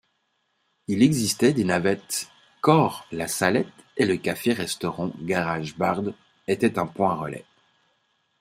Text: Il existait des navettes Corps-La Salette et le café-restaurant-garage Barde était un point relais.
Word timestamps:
Il 0.87 1.03
existait 1.03 1.53
des 1.53 1.63
navettes 1.63 2.27
Corps-La 2.61 3.27
Salette 3.27 3.67
et 3.97 4.07
le 4.07 4.17
café-restaurant-garage 4.17 5.75
Barde 5.77 6.15
était 6.47 6.79
un 6.79 6.87
point 6.87 7.13
relais. 7.13 7.45